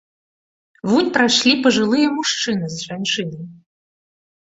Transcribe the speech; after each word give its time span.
Вунь 0.91 1.11
прайшлі 1.19 1.53
пажылыя 1.67 2.07
мужчына 2.17 2.65
з 2.75 2.83
жанчынай. 2.89 3.43